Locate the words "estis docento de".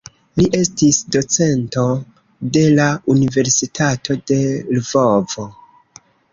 0.59-2.65